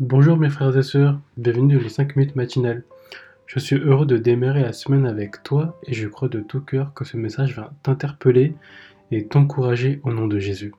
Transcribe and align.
Bonjour 0.00 0.36
mes 0.36 0.50
frères 0.50 0.76
et 0.76 0.82
sœurs, 0.82 1.20
bienvenue 1.36 1.76
dans 1.76 1.82
les 1.84 1.88
5 1.88 2.16
minutes 2.16 2.34
matinales. 2.34 2.82
Je 3.46 3.60
suis 3.60 3.76
heureux 3.76 4.06
de 4.06 4.16
démarrer 4.16 4.62
la 4.62 4.72
semaine 4.72 5.06
avec 5.06 5.44
toi 5.44 5.78
et 5.86 5.94
je 5.94 6.08
crois 6.08 6.26
de 6.26 6.40
tout 6.40 6.60
cœur 6.60 6.92
que 6.94 7.04
ce 7.04 7.16
message 7.16 7.54
va 7.54 7.72
t'interpeller 7.84 8.54
et 9.12 9.24
t'encourager 9.28 10.00
au 10.02 10.12
nom 10.12 10.26
de 10.26 10.40
Jésus. 10.40 10.74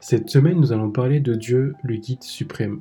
Cette 0.00 0.30
semaine, 0.30 0.58
nous 0.58 0.72
allons 0.72 0.90
parler 0.90 1.20
de 1.20 1.34
Dieu, 1.34 1.74
le 1.82 1.96
guide 1.96 2.22
suprême. 2.22 2.80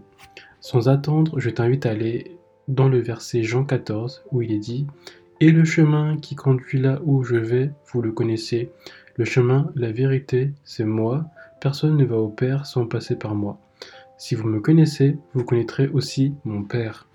Sans 0.61 0.87
attendre, 0.87 1.37
je 1.37 1.49
t'invite 1.49 1.85
à 1.85 1.91
aller 1.91 2.37
dans 2.69 2.87
le 2.87 2.99
verset 2.99 3.43
Jean 3.43 3.65
14 3.65 4.23
où 4.31 4.41
il 4.41 4.53
est 4.53 4.59
dit 4.59 4.87
Et 5.41 5.51
le 5.51 5.65
chemin 5.65 6.15
qui 6.15 6.35
conduit 6.35 6.79
là 6.79 7.01
où 7.03 7.25
je 7.25 7.35
vais, 7.35 7.71
vous 7.91 8.01
le 8.01 8.13
connaissez. 8.13 8.71
Le 9.17 9.25
chemin, 9.25 9.69
la 9.75 9.91
vérité, 9.91 10.53
c'est 10.63 10.85
moi. 10.85 11.25
Personne 11.59 11.97
ne 11.97 12.05
va 12.05 12.15
au 12.15 12.29
Père 12.29 12.65
sans 12.65 12.85
passer 12.85 13.17
par 13.17 13.35
moi. 13.35 13.59
Si 14.19 14.33
vous 14.33 14.47
me 14.47 14.59
connaissez, 14.59 15.15
vous 15.35 15.43
connaîtrez 15.43 15.87
aussi 15.89 16.33
mon 16.43 16.63
Père. 16.63 17.07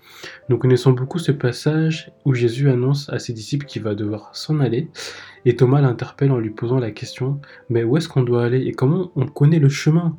Nous 0.47 0.57
connaissons 0.57 0.91
beaucoup 0.93 1.19
ce 1.19 1.33
passage 1.33 2.13
où 2.23 2.33
Jésus 2.33 2.69
annonce 2.69 3.09
à 3.09 3.19
ses 3.19 3.33
disciples 3.33 3.65
qu'il 3.65 3.83
va 3.83 3.93
devoir 3.93 4.33
s'en 4.33 4.61
aller, 4.61 4.87
et 5.43 5.57
Thomas 5.57 5.81
l'interpelle 5.81 6.31
en 6.31 6.39
lui 6.39 6.51
posant 6.51 6.79
la 6.79 6.91
question 6.91 7.41
Mais 7.69 7.83
où 7.83 7.97
est-ce 7.97 8.07
qu'on 8.07 8.23
doit 8.23 8.45
aller 8.45 8.65
et 8.65 8.71
comment 8.71 9.11
on 9.17 9.25
connaît 9.25 9.59
le 9.59 9.67
chemin? 9.67 10.15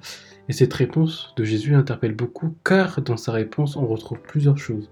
Et 0.51 0.53
cette 0.53 0.75
réponse 0.75 1.33
de 1.39 1.45
Jésus 1.45 1.71
l'interpelle 1.71 2.15
beaucoup, 2.15 2.55
car 2.65 3.01
dans 3.01 3.17
sa 3.17 3.33
réponse 3.33 3.77
on 3.77 3.87
retrouve 3.87 4.21
plusieurs 4.21 4.59
choses. 4.59 4.91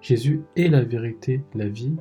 Jésus 0.00 0.42
est 0.56 0.66
la 0.66 0.82
vérité, 0.82 1.44
la 1.54 1.68
vie, 1.68 1.94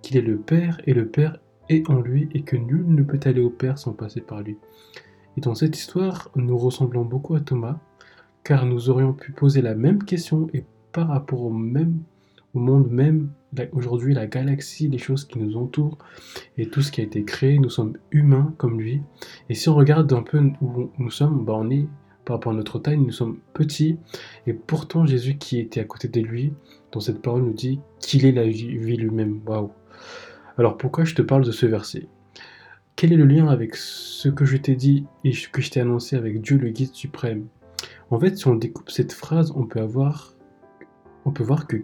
qu'il 0.00 0.16
est 0.16 0.22
le 0.22 0.38
Père 0.38 0.80
et 0.86 0.94
le 0.94 1.06
Père 1.06 1.36
est 1.68 1.90
en 1.90 2.00
lui 2.00 2.30
et 2.32 2.40
que 2.40 2.56
nul 2.56 2.86
ne 2.88 3.02
peut 3.02 3.20
aller 3.24 3.42
au 3.42 3.50
Père 3.50 3.76
sans 3.76 3.92
passer 3.92 4.22
par 4.22 4.40
lui. 4.40 4.56
Et 5.36 5.42
dans 5.42 5.54
cette 5.54 5.76
histoire, 5.76 6.30
nous 6.36 6.56
ressemblons 6.56 7.04
beaucoup 7.04 7.34
à 7.34 7.40
Thomas, 7.40 7.78
car 8.44 8.66
nous 8.66 8.90
aurions 8.90 9.12
pu 9.12 9.32
poser 9.32 9.62
la 9.62 9.74
même 9.74 10.02
question 10.04 10.48
et 10.52 10.64
par 10.92 11.08
rapport 11.08 11.42
au 11.42 11.50
même 11.50 12.00
monde 12.54 12.90
même, 12.90 13.30
aujourd'hui 13.72 14.14
la 14.14 14.26
galaxie, 14.26 14.88
les 14.88 14.98
choses 14.98 15.24
qui 15.24 15.38
nous 15.38 15.56
entourent 15.56 15.98
et 16.58 16.68
tout 16.68 16.82
ce 16.82 16.92
qui 16.92 17.00
a 17.00 17.04
été 17.04 17.24
créé, 17.24 17.58
nous 17.58 17.70
sommes 17.70 17.96
humains 18.10 18.54
comme 18.58 18.80
lui. 18.80 19.02
Et 19.48 19.54
si 19.54 19.68
on 19.68 19.74
regarde 19.74 20.12
un 20.12 20.22
peu 20.22 20.38
où 20.60 20.90
nous 20.98 21.10
sommes, 21.10 21.44
bah 21.44 21.54
on 21.56 21.70
est 21.70 21.86
par 22.24 22.36
rapport 22.36 22.52
à 22.52 22.56
notre 22.56 22.78
taille, 22.78 22.98
nous 22.98 23.10
sommes 23.10 23.38
petits 23.52 23.98
et 24.46 24.52
pourtant 24.52 25.06
Jésus 25.06 25.38
qui 25.38 25.58
était 25.58 25.80
à 25.80 25.84
côté 25.84 26.08
de 26.08 26.20
lui, 26.20 26.52
dans 26.92 27.00
cette 27.00 27.22
parole 27.22 27.42
nous 27.42 27.54
dit 27.54 27.80
qu'il 28.00 28.26
est 28.26 28.32
la 28.32 28.46
vie 28.46 28.96
lui-même. 28.96 29.40
Waouh. 29.46 29.70
Alors 30.58 30.76
pourquoi 30.76 31.04
je 31.04 31.14
te 31.14 31.22
parle 31.22 31.44
de 31.44 31.52
ce 31.52 31.66
verset? 31.66 32.06
Quel 32.94 33.12
est 33.12 33.16
le 33.16 33.24
lien 33.24 33.48
avec 33.48 33.74
ce 33.74 34.28
que 34.28 34.44
je 34.44 34.58
t'ai 34.58 34.76
dit 34.76 35.06
et 35.24 35.32
ce 35.32 35.48
que 35.48 35.62
je 35.62 35.70
t'ai 35.70 35.80
annoncé 35.80 36.16
avec 36.16 36.42
Dieu 36.42 36.58
le 36.58 36.68
guide 36.68 36.94
suprême? 36.94 37.46
En 38.12 38.20
fait, 38.20 38.36
si 38.36 38.46
on 38.46 38.54
découpe 38.54 38.90
cette 38.90 39.12
phrase, 39.12 39.52
on 39.56 39.64
peut 39.64 39.82
voir 39.82 41.66
que 41.66 41.78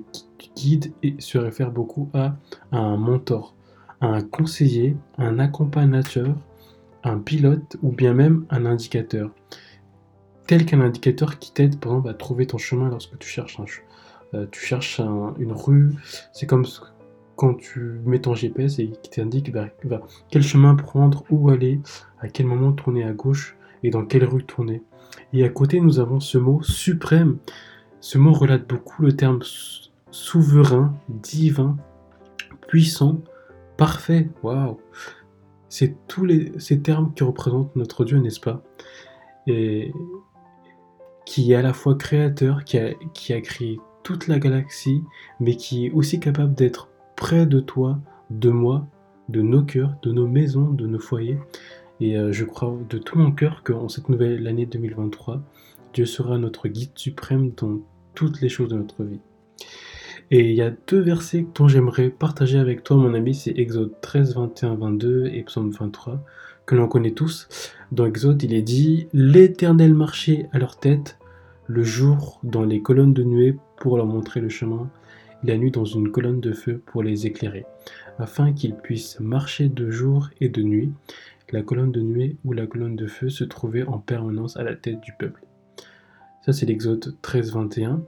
guide 0.54 0.92
se 1.18 1.38
réfère 1.38 1.70
beaucoup 1.70 2.10
à, 2.12 2.36
un 2.70 2.98
mentor, 2.98 3.56
un 4.02 4.20
conseiller, 4.20 4.94
un 5.16 5.38
accompagnateur, 5.38 6.36
un 7.02 7.18
pilote 7.18 7.78
ou 7.82 7.92
bien 7.92 8.12
même 8.12 8.44
un 8.50 8.66
indicateur. 8.66 9.30
Tel 10.46 10.66
qu'un 10.66 10.82
indicateur 10.82 11.38
qui 11.38 11.52
t'aide, 11.52 11.80
par 11.80 11.92
exemple, 11.92 12.10
à 12.10 12.14
trouver 12.14 12.46
ton 12.46 12.58
chemin 12.58 12.90
lorsque 12.90 13.18
tu 13.18 13.28
cherches, 13.28 13.58
un, 13.58 13.64
euh, 14.34 14.46
tu 14.50 14.60
cherches 14.60 15.00
une 15.00 15.52
rue. 15.52 15.94
C'est 16.32 16.46
comme 16.46 16.66
quand 17.36 17.54
tu 17.54 18.00
mets 18.04 18.20
ton 18.20 18.34
GPS 18.34 18.78
et 18.80 18.90
qui 19.02 19.10
t'indique 19.10 19.50
quel 20.30 20.42
chemin 20.42 20.74
prendre, 20.74 21.24
où 21.30 21.48
aller, 21.48 21.80
à 22.20 22.28
quel 22.28 22.44
moment 22.44 22.72
tourner 22.72 23.04
à 23.04 23.12
gauche 23.12 23.57
et 23.82 23.90
dans 23.90 24.04
quelle 24.04 24.24
rue 24.24 24.44
tourner. 24.44 24.82
Et 25.32 25.44
à 25.44 25.48
côté, 25.48 25.80
nous 25.80 26.00
avons 26.00 26.20
ce 26.20 26.38
mot 26.38 26.62
suprême. 26.62 27.38
Ce 28.00 28.18
mot 28.18 28.32
relate 28.32 28.68
beaucoup 28.68 29.02
le 29.02 29.12
terme 29.12 29.40
souverain, 30.10 30.94
divin, 31.08 31.76
puissant, 32.68 33.20
parfait. 33.76 34.28
Waouh! 34.42 34.78
C'est 35.68 35.96
tous 36.06 36.26
ces 36.58 36.80
termes 36.80 37.12
qui 37.14 37.24
représentent 37.24 37.74
notre 37.76 38.04
Dieu, 38.04 38.18
n'est-ce 38.18 38.40
pas? 38.40 38.62
Et 39.46 39.92
qui 41.26 41.52
est 41.52 41.56
à 41.56 41.62
la 41.62 41.74
fois 41.74 41.94
créateur, 41.94 42.64
qui 42.64 42.78
a, 42.78 42.94
qui 43.12 43.34
a 43.34 43.40
créé 43.40 43.78
toute 44.02 44.28
la 44.28 44.38
galaxie, 44.38 45.02
mais 45.40 45.56
qui 45.56 45.86
est 45.86 45.90
aussi 45.90 46.20
capable 46.20 46.54
d'être 46.54 46.88
près 47.16 47.44
de 47.44 47.60
toi, 47.60 47.98
de 48.30 48.48
moi, 48.48 48.86
de 49.28 49.42
nos 49.42 49.62
cœurs, 49.62 49.94
de 50.02 50.12
nos 50.12 50.26
maisons, 50.26 50.70
de 50.70 50.86
nos 50.86 50.98
foyers. 50.98 51.38
Et 52.00 52.16
euh, 52.16 52.32
je 52.32 52.44
crois 52.44 52.76
de 52.88 52.98
tout 52.98 53.18
mon 53.18 53.32
cœur 53.32 53.62
qu'en 53.64 53.88
cette 53.88 54.08
nouvelle 54.08 54.46
année 54.46 54.66
2023, 54.66 55.42
Dieu 55.94 56.06
sera 56.06 56.38
notre 56.38 56.68
guide 56.68 56.90
suprême 56.94 57.52
dans 57.56 57.80
toutes 58.14 58.40
les 58.40 58.48
choses 58.48 58.68
de 58.68 58.76
notre 58.76 59.04
vie. 59.04 59.20
Et 60.30 60.50
il 60.50 60.54
y 60.54 60.62
a 60.62 60.70
deux 60.86 61.00
versets 61.00 61.46
dont 61.54 61.68
j'aimerais 61.68 62.10
partager 62.10 62.58
avec 62.58 62.84
toi, 62.84 62.96
mon 62.96 63.14
ami, 63.14 63.34
c'est 63.34 63.58
Exode 63.58 63.94
13, 64.02 64.34
21, 64.34 64.74
22 64.74 65.26
et 65.32 65.42
Psaume 65.44 65.70
23, 65.70 66.22
que 66.66 66.74
l'on 66.74 66.86
connaît 66.86 67.12
tous. 67.12 67.48
Dans 67.92 68.04
Exode, 68.04 68.42
il 68.42 68.52
est 68.52 68.62
dit 68.62 69.08
L'Éternel 69.14 69.94
marchait 69.94 70.46
à 70.52 70.58
leur 70.58 70.78
tête 70.78 71.18
le 71.66 71.82
jour 71.82 72.40
dans 72.42 72.64
les 72.64 72.82
colonnes 72.82 73.14
de 73.14 73.22
nuée 73.22 73.56
pour 73.78 73.96
leur 73.96 74.06
montrer 74.06 74.40
le 74.40 74.50
chemin, 74.50 74.90
la 75.44 75.56
nuit 75.56 75.70
dans 75.70 75.86
une 75.86 76.10
colonne 76.10 76.40
de 76.40 76.52
feu 76.52 76.82
pour 76.84 77.02
les 77.02 77.26
éclairer, 77.26 77.64
afin 78.18 78.52
qu'ils 78.52 78.74
puissent 78.74 79.20
marcher 79.20 79.68
de 79.68 79.90
jour 79.90 80.28
et 80.40 80.50
de 80.50 80.62
nuit. 80.62 80.92
La 81.50 81.62
colonne 81.62 81.92
de 81.92 82.00
nuée 82.00 82.36
ou 82.44 82.52
la 82.52 82.66
colonne 82.66 82.96
de 82.96 83.06
feu 83.06 83.30
se 83.30 83.44
trouvait 83.44 83.84
en 83.84 83.98
permanence 83.98 84.56
à 84.56 84.62
la 84.62 84.74
tête 84.74 85.00
du 85.00 85.12
peuple. 85.18 85.44
Ça, 86.44 86.52
c'est 86.52 86.66
l'Exode 86.66 87.16
13, 87.22 87.52
21. 87.52 88.02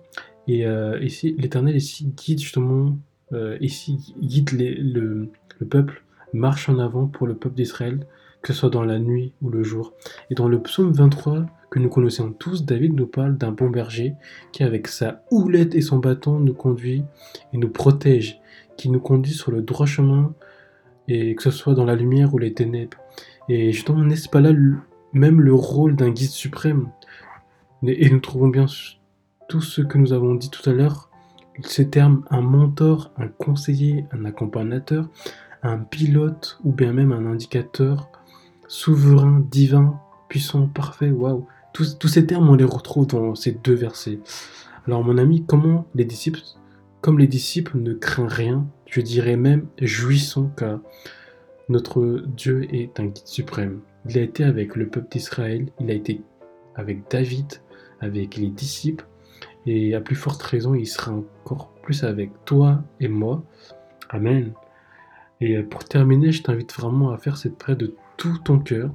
Et 0.46 0.66
euh, 0.66 0.98
ici, 1.00 1.34
l'Éternel 1.38 1.76
ici 1.76 2.12
guide 2.16 2.40
justement, 2.40 2.98
euh, 3.32 3.56
ici 3.60 4.14
guide 4.20 4.50
le, 4.52 5.30
peuple, 5.68 6.04
marche 6.32 6.68
en 6.68 6.78
avant 6.78 7.06
pour 7.06 7.26
le 7.26 7.34
peuple 7.34 7.56
d'Israël, 7.56 8.06
que 8.42 8.52
ce 8.52 8.60
soit 8.60 8.70
dans 8.70 8.84
la 8.84 8.98
nuit 8.98 9.32
ou 9.42 9.50
le 9.50 9.62
jour. 9.62 9.94
Et 10.30 10.34
dans 10.34 10.48
le 10.48 10.60
psaume 10.60 10.92
23, 10.92 11.46
que 11.70 11.78
nous 11.78 11.88
connaissons 11.88 12.32
tous, 12.32 12.64
David 12.64 12.94
nous 12.94 13.06
parle 13.06 13.36
d'un 13.36 13.52
bon 13.52 13.70
berger 13.70 14.14
qui, 14.52 14.64
avec 14.64 14.88
sa 14.88 15.22
houlette 15.30 15.74
et 15.74 15.82
son 15.82 15.98
bâton, 15.98 16.40
nous 16.40 16.54
conduit 16.54 17.04
et 17.52 17.58
nous 17.58 17.68
protège, 17.68 18.40
qui 18.76 18.90
nous 18.90 19.00
conduit 19.00 19.34
sur 19.34 19.52
le 19.52 19.62
droit 19.62 19.86
chemin, 19.86 20.34
et 21.10 21.34
que 21.34 21.42
ce 21.42 21.50
soit 21.50 21.74
dans 21.74 21.84
la 21.84 21.96
lumière 21.96 22.32
ou 22.32 22.38
les 22.38 22.54
ténèbres. 22.54 22.96
Et 23.48 23.72
justement, 23.72 24.02
n'est-ce 24.02 24.28
pas 24.28 24.40
là 24.40 24.52
même 25.12 25.40
le 25.40 25.52
rôle 25.52 25.96
d'un 25.96 26.10
guide 26.10 26.30
suprême? 26.30 26.88
Et 27.84 28.08
nous 28.08 28.20
trouvons 28.20 28.46
bien 28.46 28.66
tout 29.48 29.60
ce 29.60 29.82
que 29.82 29.98
nous 29.98 30.12
avons 30.12 30.36
dit 30.36 30.50
tout 30.50 30.68
à 30.70 30.72
l'heure, 30.72 31.10
ces 31.62 31.90
termes, 31.90 32.22
un 32.30 32.42
mentor, 32.42 33.10
un 33.16 33.26
conseiller, 33.26 34.04
un 34.12 34.24
accompagnateur, 34.24 35.08
un 35.64 35.78
pilote 35.78 36.60
ou 36.62 36.72
bien 36.72 36.92
même 36.92 37.10
un 37.10 37.26
indicateur, 37.26 38.08
souverain, 38.68 39.44
divin, 39.50 40.00
puissant, 40.28 40.68
parfait, 40.68 41.10
waouh. 41.10 41.46
Tous, 41.72 41.98
tous 41.98 42.08
ces 42.08 42.26
termes, 42.26 42.48
on 42.48 42.54
les 42.54 42.64
retrouve 42.64 43.08
dans 43.08 43.34
ces 43.34 43.52
deux 43.52 43.74
versets. 43.74 44.20
Alors 44.86 45.02
mon 45.04 45.18
ami, 45.18 45.44
comment 45.44 45.86
les 45.94 46.04
disciples, 46.04 46.40
comme 47.00 47.18
les 47.18 47.26
disciples 47.26 47.78
ne 47.78 47.94
craignent 47.94 48.26
rien, 48.26 48.66
je 48.86 49.00
dirais 49.00 49.36
même 49.36 49.66
jouissons 49.80 50.50
car 50.56 50.80
notre 51.68 52.24
Dieu 52.26 52.66
est 52.74 52.98
un 53.00 53.06
guide 53.06 53.26
suprême. 53.26 53.80
Il 54.08 54.18
a 54.18 54.22
été 54.22 54.44
avec 54.44 54.76
le 54.76 54.88
peuple 54.88 55.08
d'Israël, 55.10 55.70
il 55.78 55.90
a 55.90 55.94
été 55.94 56.20
avec 56.74 57.10
David, 57.10 57.60
avec 58.00 58.36
les 58.36 58.48
disciples, 58.48 59.06
et 59.66 59.94
à 59.94 60.00
plus 60.00 60.16
forte 60.16 60.42
raison, 60.42 60.74
il 60.74 60.86
sera 60.86 61.12
encore 61.12 61.72
plus 61.82 62.04
avec 62.04 62.30
toi 62.44 62.82
et 62.98 63.08
moi. 63.08 63.44
Amen. 64.08 64.52
Et 65.40 65.62
pour 65.62 65.84
terminer, 65.84 66.32
je 66.32 66.42
t'invite 66.42 66.72
vraiment 66.72 67.12
à 67.12 67.18
faire 67.18 67.36
cette 67.36 67.56
prière 67.56 67.78
de 67.78 67.94
tout 68.16 68.38
ton 68.38 68.58
cœur. 68.58 68.90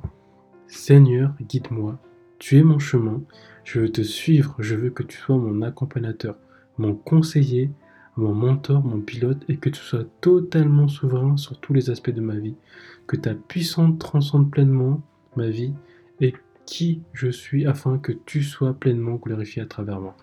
Seigneur, 0.68 1.34
guide-moi. 1.42 2.00
Tu 2.40 2.58
es 2.58 2.64
mon 2.64 2.80
chemin. 2.80 3.22
Je 3.64 3.80
veux 3.80 3.92
te 3.92 4.02
suivre. 4.02 4.56
Je 4.60 4.76
veux 4.76 4.90
que 4.90 5.04
tu 5.04 5.18
sois 5.18 5.38
mon 5.38 5.62
accompagnateur, 5.62 6.38
mon 6.78 6.96
conseiller, 6.96 7.72
mon 8.18 8.34
mentor, 8.34 8.84
mon 8.84 9.02
pilote, 9.02 9.44
et 9.50 9.58
que 9.58 9.70
tu 9.70 9.82
sois 9.82 10.06
totalement 10.22 10.88
souverain 10.88 11.38
sur 11.38 11.60
tous 11.60 11.74
les 11.74 11.90
aspects 11.90 12.12
de 12.12 12.22
ma 12.22 12.36
vie, 12.36 12.56
que 13.08 13.18
ta 13.18 13.34
puissance 13.34 13.98
transcende 14.00 14.52
pleinement 14.52 15.02
ma 15.36 15.50
vie 15.50 15.74
et 16.22 16.34
qui 16.66 17.02
je 17.14 17.30
suis 17.30 17.66
afin 17.66 17.98
que 17.98 18.12
tu 18.12 18.44
sois 18.44 18.74
pleinement 18.74 19.16
glorifié 19.16 19.62
à 19.62 19.66
travers 19.66 20.00
moi. 20.00 20.16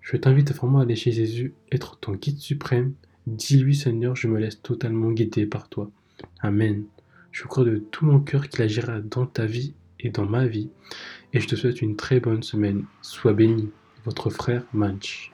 Je 0.00 0.16
t'invite 0.16 0.52
vraiment 0.52 0.78
à 0.78 0.82
aller 0.82 0.96
chez 0.96 1.12
Jésus, 1.12 1.54
être 1.70 1.98
ton 1.98 2.12
guide 2.12 2.38
suprême. 2.38 2.94
Dis-lui 3.26 3.76
Seigneur, 3.76 4.16
je 4.16 4.28
me 4.28 4.38
laisse 4.38 4.62
totalement 4.62 5.10
guider 5.10 5.46
par 5.46 5.68
toi. 5.68 5.90
Amen. 6.40 6.84
Je 7.32 7.44
crois 7.44 7.64
de 7.64 7.76
tout 7.76 8.06
mon 8.06 8.20
cœur 8.20 8.48
qu'il 8.48 8.62
agira 8.62 9.00
dans 9.00 9.26
ta 9.26 9.46
vie 9.46 9.74
et 10.00 10.10
dans 10.10 10.26
ma 10.26 10.46
vie. 10.46 10.70
Et 11.32 11.40
je 11.40 11.46
te 11.46 11.54
souhaite 11.54 11.82
une 11.82 11.96
très 11.96 12.18
bonne 12.18 12.42
semaine. 12.42 12.84
Sois 13.02 13.34
béni. 13.34 13.70
Votre 14.04 14.30
frère 14.30 14.64
Manch. 14.72 15.30